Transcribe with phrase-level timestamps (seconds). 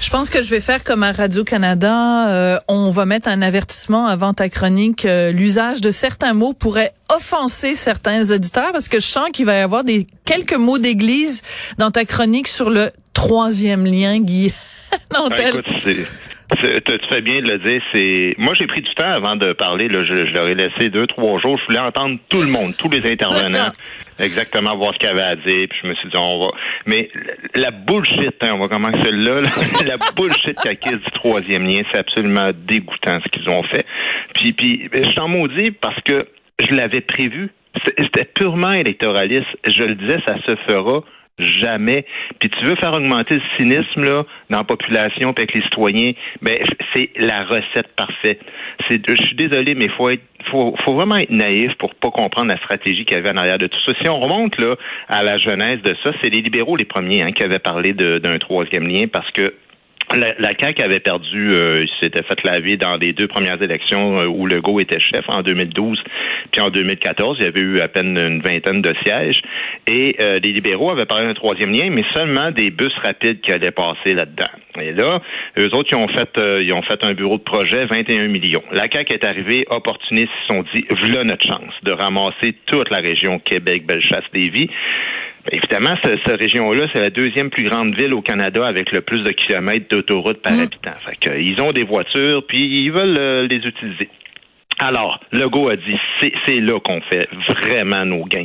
[0.00, 2.28] Je pense que je vais faire comme à Radio-Canada.
[2.28, 5.04] Euh, on va mettre un avertissement avant ta chronique.
[5.04, 9.56] Euh, L'usage de certains mots pourrait offenser certains auditeurs parce que je sens qu'il va
[9.56, 11.42] y avoir des quelques mots d'église
[11.78, 14.52] dans ta chronique sur le troisième lien, Guy.
[15.14, 15.64] non, écoute,
[16.54, 17.82] tu fais bien de le dire.
[17.92, 19.88] C'est moi j'ai pris du temps avant de parler.
[19.88, 21.58] Là, je, leur ai laissé deux trois jours.
[21.58, 23.72] Je voulais entendre tout le monde, tous les intervenants,
[24.18, 25.66] exactement voir ce qu'il avait à dire.
[25.68, 26.48] Puis je me suis dit on va.
[26.86, 27.10] Mais
[27.54, 29.40] la bullshit, hein, on va commencer là.
[29.40, 29.48] là
[29.86, 33.84] la bullshit acquise du troisième lien, c'est absolument dégoûtant ce qu'ils ont fait.
[34.34, 36.28] Puis puis je t'en maudis parce que
[36.60, 37.50] je l'avais prévu.
[37.98, 39.46] C'était purement électoraliste.
[39.68, 41.02] Je le disais, ça se fera
[41.38, 42.04] jamais.
[42.38, 46.12] Puis tu veux faire augmenter le cynisme là dans la population avec les citoyens,
[46.42, 46.56] ben
[46.94, 48.40] c'est la recette parfaite.
[48.88, 52.48] C'est je suis désolé mais faut être faut, faut vraiment être naïf pour pas comprendre
[52.48, 53.92] la stratégie qu'il y avait en arrière de tout ça.
[54.00, 54.76] Si on remonte là
[55.08, 58.38] à la genèse de ça, c'est les libéraux les premiers hein, qui avaient parlé d'un
[58.38, 59.54] troisième lien parce que
[60.14, 64.26] la, la CAQ avait perdu, euh, s'était fait laver dans les deux premières élections euh,
[64.26, 66.00] où Legault était chef en 2012,
[66.52, 69.42] puis en 2014, il y avait eu à peine une vingtaine de sièges.
[69.90, 73.52] Et euh, les libéraux avaient parlé d'un troisième lien, mais seulement des bus rapides qui
[73.52, 74.46] allaient passer là-dedans.
[74.80, 75.20] Et là,
[75.58, 78.62] eux autres, ils ont fait, ils ont fait un bureau de projet, 21 millions.
[78.72, 82.90] La CAQ est arrivée, opportuniste, ils se sont dit, voilà notre chance de ramasser toute
[82.90, 84.68] la région Québec, Bellechasse-Lévis.
[85.52, 89.30] Évidemment, cette, région-là, c'est la deuxième plus grande ville au Canada avec le plus de
[89.30, 90.60] kilomètres d'autoroute par mm.
[90.60, 90.94] habitant.
[91.04, 94.08] Fait ils ont des voitures, puis ils veulent euh, les utiliser.
[94.78, 95.98] Alors, Legault a dit,
[96.46, 98.44] c'est là qu'on fait vraiment nos gains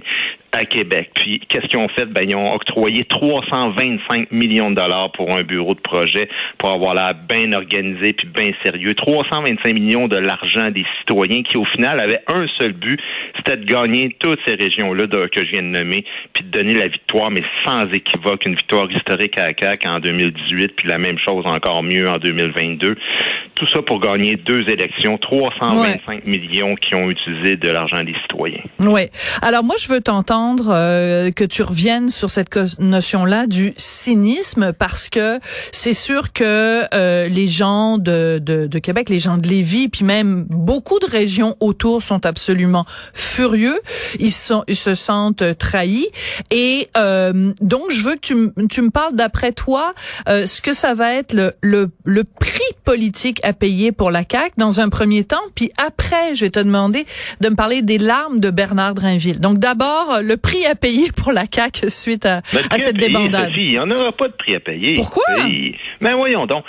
[0.52, 1.12] à Québec.
[1.16, 2.06] Puis, qu'est-ce qu'ils ont fait?
[2.06, 6.94] Ben, ils ont octroyé 325 millions de dollars pour un bureau de projet pour avoir
[6.94, 8.94] l'air bien organisé puis bien sérieux.
[8.94, 13.00] 325 millions de l'argent des citoyens qui, au final, avaient un seul but,
[13.38, 16.04] c'était de gagner toutes ces régions-là que je viens de nommer
[16.34, 20.76] puis de donner la victoire, mais sans équivoque, une victoire historique à CAC en 2018
[20.76, 22.96] puis la même chose encore mieux en 2022.
[23.56, 28.64] Tout ça pour gagner deux élections, 325 millions qui ont utilisé de l'argent des citoyens.
[28.80, 29.08] Oui.
[29.42, 35.10] Alors, moi, je veux t'entendre euh, que tu reviennes sur cette notion-là du cynisme parce
[35.10, 35.40] que
[35.72, 40.04] c'est sûr que euh, les gens de, de, de, Québec, les gens de Lévis, puis
[40.04, 43.80] même beaucoup de régions autour sont absolument furieux.
[44.20, 46.08] Ils sont, ils se sentent trahis.
[46.50, 49.94] Et euh, donc, je veux que tu, tu me parles d'après toi
[50.28, 54.54] ce que ça va être le, le, le prix politique à payer pour la CAQ
[54.58, 57.06] dans un premier temps, puis après, je vais te demander
[57.40, 59.40] de me parler des larmes de Bernard Drinville.
[59.40, 62.42] Donc d'abord, le prix à payer pour la CAQ suite à,
[62.78, 63.52] cette débandade?
[63.56, 64.96] il n'y en aura pas de prix à payer.
[64.96, 65.24] Pourquoi?
[66.00, 66.64] Mais voyons donc.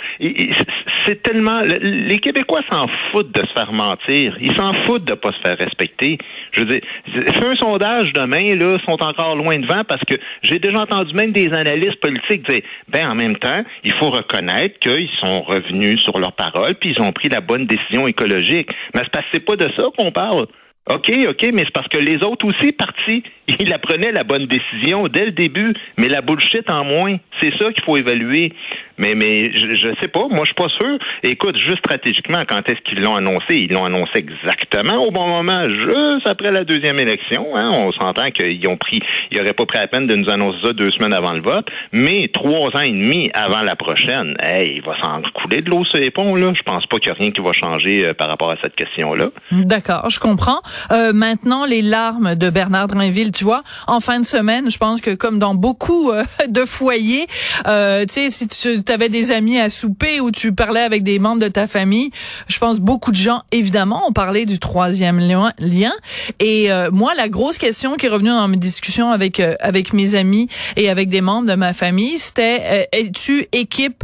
[1.05, 1.61] C'est tellement.
[1.61, 4.35] Les Québécois s'en foutent de se faire mentir.
[4.39, 6.17] Ils s'en foutent de pas se faire respecter.
[6.51, 10.59] Je veux dire, fais un sondage demain, là, sont encore loin devant parce que j'ai
[10.59, 15.09] déjà entendu même des analystes politiques dire ben en même temps, il faut reconnaître qu'ils
[15.21, 18.69] sont revenus sur leurs paroles puis ils ont pris la bonne décision écologique.
[18.93, 20.47] Mais c'est pas de ça qu'on parle.
[20.91, 23.23] OK, OK, mais c'est parce que les autres aussi partis,
[23.59, 27.17] ils apprenaient la bonne décision dès le début, mais la bullshit en moins.
[27.41, 28.51] C'est ça qu'il faut évaluer.
[28.97, 30.97] Mais, mais je, je sais pas, moi je suis pas sûr.
[31.23, 33.57] Écoute, juste stratégiquement, quand est-ce qu'ils l'ont annoncé?
[33.57, 37.55] Ils l'ont annoncé exactement au bon moment, juste après la deuxième élection.
[37.55, 37.71] Hein?
[37.73, 38.99] On s'entend qu'ils ont pris,
[39.31, 41.67] ils n'auraient pas pris la peine de nous annoncer ça deux semaines avant le vote,
[41.91, 45.83] mais trois ans et demi avant la prochaine, hey, il va s'en couler de l'eau
[45.85, 46.53] sur les ponts, là.
[46.55, 48.75] Je pense pas qu'il y a rien qui va changer euh, par rapport à cette
[48.75, 49.29] question-là.
[49.51, 50.61] D'accord, je comprends.
[50.91, 55.01] Euh, maintenant, les larmes de Bernard Drinville, tu vois, en fin de semaine, je pense
[55.01, 57.25] que comme dans beaucoup euh, de foyers,
[57.67, 61.03] euh, tu sais, si tu tu avais des amis à souper ou tu parlais avec
[61.03, 62.11] des membres de ta famille,
[62.47, 65.93] je pense beaucoup de gens, évidemment, ont parlé du troisième lien.
[66.39, 69.93] Et euh, moi, la grosse question qui est revenue dans mes discussions avec euh, avec
[69.93, 74.03] mes amis et avec des membres de ma famille, c'était euh, es-tu équipe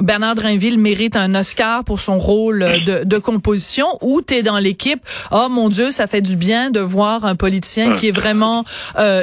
[0.00, 5.00] Bernard Drinville mérite un Oscar pour son rôle de, de composition ou t'es dans l'équipe
[5.30, 8.64] oh mon Dieu, ça fait du bien de voir un politicien qui est vraiment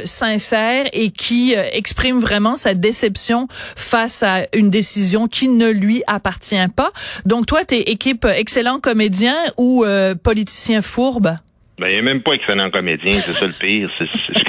[0.03, 6.67] sincère et qui exprime vraiment sa déception face à une décision qui ne lui appartient
[6.75, 6.91] pas.
[7.25, 11.35] Donc toi, t'es équipe excellent comédien ou euh, politicien fourbe?
[11.79, 13.91] Ben, il n'est même pas excellent comédien, c'est ça le pire.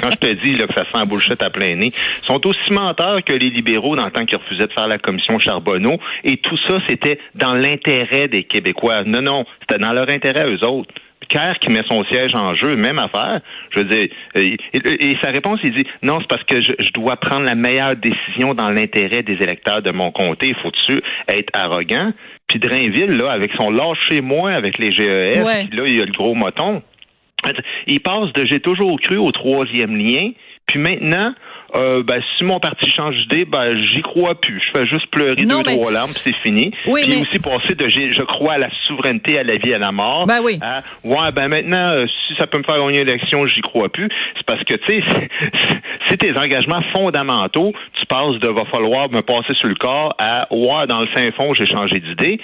[0.01, 2.71] quand je te dis là, que ça sent bullshit à plein nez, ils sont aussi
[2.73, 5.99] menteurs que les libéraux dans le temps qu'ils refusaient de faire la commission Charbonneau.
[6.23, 9.03] Et tout ça, c'était dans l'intérêt des Québécois.
[9.03, 10.91] Non, non, c'était dans leur intérêt eux autres.
[11.27, 13.41] Kerr qui met son siège en jeu, même affaire.
[13.71, 16.91] Je veux dire, et, et, sa réponse, il dit non, c'est parce que je, je,
[16.91, 20.49] dois prendre la meilleure décision dans l'intérêt des électeurs de mon comté.
[20.49, 22.13] Il faut-tu être arrogant?
[22.47, 26.11] Puis Drainville, là, avec son lâcher-moi avec les GEF, puis là, il y a le
[26.11, 26.81] gros moton.
[27.87, 30.31] Il passe de j'ai toujours cru au troisième lien,
[30.65, 31.33] puis maintenant,
[31.75, 34.61] euh, ben, si mon parti change d'idée, ben, j'y crois plus.
[34.65, 36.71] Je fais juste pleurer deux, trois larmes, c'est fini.
[36.87, 39.91] Oui, Puis aussi passer de je crois à la souveraineté, à la vie, à la
[39.91, 40.25] mort.
[40.25, 40.59] Ben oui.
[41.03, 44.09] ouais, ben maintenant, euh, si ça peut me faire gagner une élection, j'y crois plus.
[44.37, 45.03] C'est parce que, tu sais,
[46.07, 50.47] c'est tes engagements fondamentaux, tu passes de va falloir me passer sur le corps à
[50.51, 52.39] ouais, dans le fin fond, j'ai changé d'idée.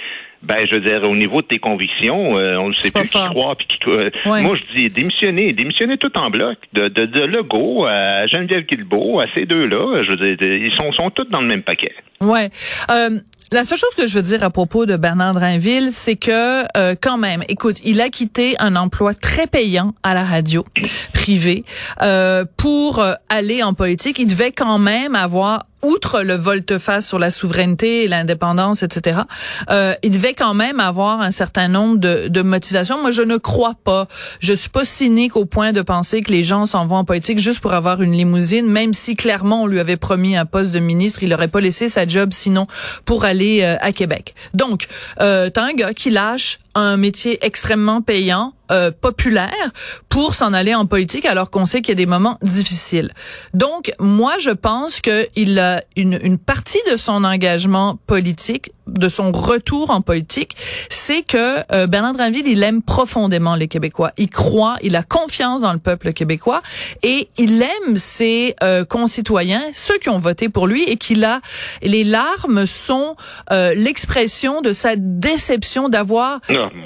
[0.46, 3.18] Ben, je veux dire, au niveau de tes convictions, euh, on ne sait plus qui
[3.18, 3.56] croire.
[3.56, 6.58] Puis qui, euh, Moi, je dis démissionner, démissionner tout en bloc.
[6.74, 10.92] De, de, de Legault à Geneviève Guilbeault, à ces deux-là, je veux dire, ils sont,
[10.94, 11.94] sont tous dans le même paquet.
[12.22, 12.50] Ouais.
[12.92, 13.20] Euh,
[13.52, 16.96] la seule chose que je veux dire à propos de Bernard Drinville, c'est que euh,
[17.00, 20.66] quand même, écoute, il a quitté un emploi très payant à la radio
[21.14, 21.64] privée
[22.02, 24.18] euh, pour euh, aller en politique.
[24.20, 29.22] Il devait quand même avoir outre le volte-face sur la souveraineté et l'indépendance, etc.,
[29.69, 33.01] euh, il devait quand même avoir un certain nombre de, de motivations.
[33.01, 34.07] Moi, je ne crois pas.
[34.39, 37.39] Je suis pas cynique au point de penser que les gens s'en vont en politique
[37.39, 40.80] juste pour avoir une limousine, même si clairement on lui avait promis un poste de
[40.80, 42.68] ministre, il n'aurait pas laissé sa job sinon
[43.06, 44.33] pour aller euh, à Québec.
[44.54, 44.88] Donc,
[45.22, 49.72] euh, t'as un gars qui lâche un métier extrêmement payant, euh, populaire,
[50.10, 53.13] pour s'en aller en politique alors qu'on sait qu'il y a des moments difficiles.
[53.54, 59.32] Donc, moi, je pense qu'il a une, une partie de son engagement politique, de son
[59.32, 60.56] retour en politique,
[60.90, 64.12] c'est que euh, Bernard Drinville, il aime profondément les Québécois.
[64.18, 66.62] Il croit, il a confiance dans le peuple québécois
[67.04, 71.42] et il aime ses euh, concitoyens, ceux qui ont voté pour lui et qu'il a
[71.82, 73.16] les larmes sont
[73.52, 76.40] euh, l'expression de sa déception d'avoir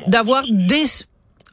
[0.07, 0.85] d'avoir des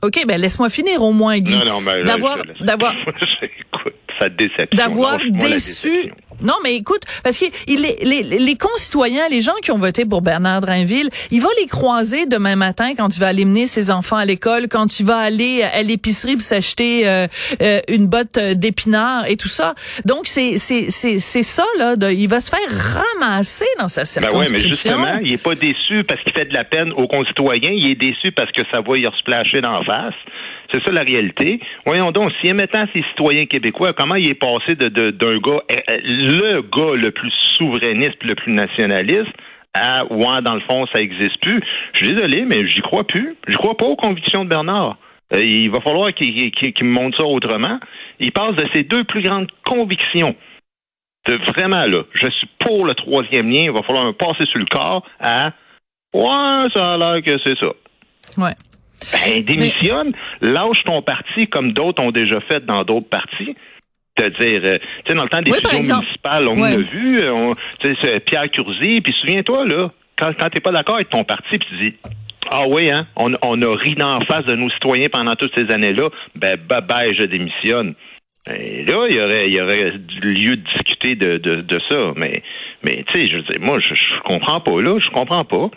[0.03, 1.55] OK, ben laisse-moi finir au moins Guy.
[1.55, 2.95] Mais d'avoir d'avoir
[4.21, 4.77] sa déception.
[4.77, 9.79] D'avoir déçu non, mais écoute, parce que il, les, les, concitoyens, les gens qui ont
[9.79, 13.67] voté pour Bernard Drainville, il va les croiser demain matin quand il va aller mener
[13.67, 17.27] ses enfants à l'école, quand il va aller à l'épicerie pour s'acheter euh,
[17.63, 19.75] euh, une botte d'épinards et tout ça.
[20.05, 21.95] Donc, c'est c'est c'est c'est ça, là.
[22.11, 24.51] il va se faire ramasser dans sa circonscription.
[24.51, 27.09] Ben oui, mais justement, il est pas déçu parce qu'il fait de la peine aux
[27.09, 27.71] concitoyens.
[27.73, 30.15] Il est déçu parce que ça va y splasher d'en face.
[30.73, 31.61] C'est ça la réalité.
[31.85, 35.77] Voyons donc, si mettant ces citoyens québécois, comment il est passé de, d'un gars, eh,
[35.89, 39.33] eh, le gars le plus souverainiste, le plus nationaliste,
[39.75, 41.63] à ouais, dans le fond, ça existe plus.
[41.93, 43.37] Je suis désolé, mais j'y crois plus.
[43.47, 44.97] Je crois pas aux convictions de Bernard.
[45.35, 46.53] Euh, il va falloir qu'il,
[46.83, 47.79] me montre ça autrement.
[48.21, 50.35] Il passe de ses deux plus grandes convictions.
[51.27, 54.61] De vraiment là, je suis pour le troisième lien, il va falloir me passer sur
[54.61, 55.53] le corps à
[56.15, 57.73] Ouais, ça a l'air que c'est ça.
[58.39, 58.55] Ouais.
[59.13, 63.55] Ben, démissionne, lâche ton parti comme d'autres ont déjà fait dans d'autres partis.
[64.17, 67.55] C'est-à-dire, euh, tu sais, dans le temps des fusions municipales, on l'a vu, euh, on,
[68.21, 71.91] Pierre Curzi, puis souviens-toi, là, quand, quand t'es pas d'accord avec ton parti, puis tu
[71.91, 71.95] dis,
[72.51, 75.71] ah oui, hein, on, on a ri d'en face de nos citoyens pendant toutes ces
[75.71, 77.95] années-là, ben, bye bye, je démissionne.
[78.49, 79.91] Et là, il y aurait, il y aurait
[80.23, 82.13] lieu de discuter de, de, de ça.
[82.17, 82.43] Mais,
[82.83, 85.71] mais tu sais, je veux dire, moi, je, je comprends pas, là, je comprends pas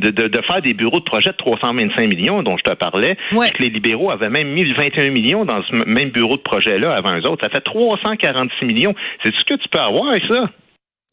[0.00, 3.16] de, de, de, faire des bureaux de projet de 325 millions dont je te parlais,
[3.32, 3.50] ouais.
[3.50, 7.18] que les libéraux avaient même mis 21 millions dans ce même bureau de projet-là avant
[7.18, 7.44] eux autres.
[7.44, 8.94] Ça fait 346 millions.
[9.24, 10.50] C'est ce que tu peux avoir avec ça?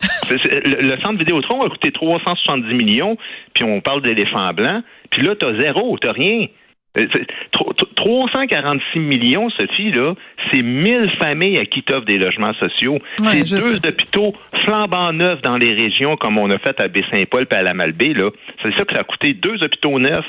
[0.30, 3.18] le, le, centre Vidéotron a coûté 370 millions,
[3.54, 6.48] puis on parle d'éléphants blancs, puis là, t'as zéro, t'as rien.
[6.96, 10.14] 346 millions, Sophie, là,
[10.52, 13.00] c'est 1000 familles à qui t'offrent des logements sociaux.
[13.18, 14.34] c'est deux hôpitaux
[14.66, 18.14] flambant neufs dans les régions comme on a fait à Baie-Saint-Paul et à la Malbaie,
[18.14, 18.30] là.
[18.62, 20.26] C'est ça que ça a coûté, deux hôpitaux neufs.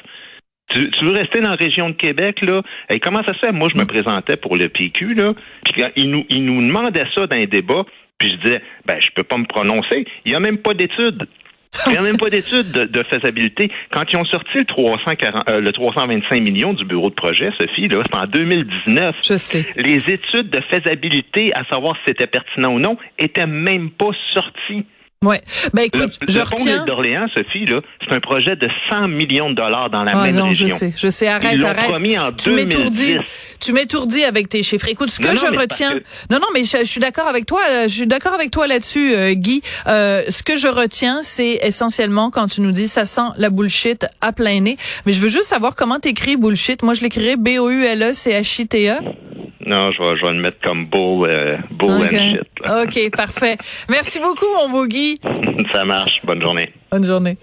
[0.70, 2.62] Tu, veux rester dans la région de Québec, là?
[2.88, 3.52] Et comment ça se fait?
[3.52, 5.34] Moi, je me présentais pour le PQ, là.
[5.64, 7.84] Puis quand ils nous, ils nous demandaient ça dans un débat,
[8.18, 10.06] puis je disais, ben, je peux pas me prononcer.
[10.24, 11.26] Il n'y a même pas d'études.
[11.86, 13.70] Il n'y a même pas d'études de, faisabilité.
[13.90, 17.88] Quand ils ont sorti le, 340, euh, le 325 millions du bureau de projet, Sophie,
[17.88, 19.16] là, c'est en 2019.
[19.22, 19.66] Je sais.
[19.76, 24.86] Les études de faisabilité, à savoir si c'était pertinent ou non, étaient même pas sorties.
[25.26, 25.42] Ouais.
[25.72, 26.84] Ben écoute, le, je le retiens.
[26.84, 30.36] d'Orléans, Sophie, là, c'est un projet de 100 millions de dollars dans la ah, même
[30.36, 30.68] non, région.
[30.68, 31.28] Je sais, je sais.
[31.28, 31.88] Arrête, Ils arrête.
[31.88, 33.16] Promis en tu m'étourdis.
[33.60, 34.88] Tu m'étourdis avec tes chiffres.
[34.88, 35.94] Écoute, ce que non, je non, retiens.
[36.30, 37.60] Non, non, mais je, je suis d'accord avec toi.
[37.70, 39.62] Euh, je suis d'accord avec toi là-dessus, euh, Guy.
[39.86, 44.06] Euh, ce que je retiens, c'est essentiellement quand tu nous dis ça sent la bullshit
[44.20, 44.76] à plein nez.
[45.06, 46.82] Mais je veux juste savoir comment t'écris bullshit.
[46.82, 48.98] Moi, je l'écrirais B-O-U-L-E-C-H-I-T-E.
[49.66, 52.16] Non, je vais, je vais le mettre comme bull, euh, bull okay.
[52.16, 52.48] and shit.
[52.62, 52.82] Là.
[52.82, 53.56] OK, parfait.
[53.88, 55.18] Merci beaucoup, mon beau Guy.
[55.72, 56.20] Ça marche.
[56.24, 56.70] Bonne journée.
[56.90, 57.36] Bonne journée.